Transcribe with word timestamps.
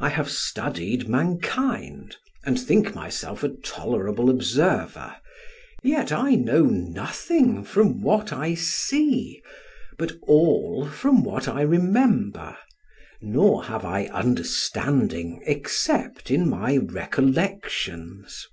I 0.00 0.08
have 0.08 0.30
studied 0.30 1.10
mankind, 1.10 2.16
and 2.42 2.58
think 2.58 2.94
myself 2.94 3.42
a 3.42 3.50
tolerable 3.50 4.30
observer, 4.30 5.16
yet 5.82 6.10
I 6.10 6.36
know 6.36 6.62
nothing 6.62 7.64
from 7.64 8.00
what 8.00 8.32
I 8.32 8.54
see, 8.54 9.42
but 9.98 10.12
all 10.22 10.88
from 10.90 11.22
what 11.22 11.48
I 11.48 11.60
remember, 11.60 12.56
nor 13.20 13.64
have 13.64 13.84
I 13.84 14.06
understanding 14.06 15.42
except 15.44 16.30
in 16.30 16.48
my 16.48 16.78
recollections. 16.78 18.46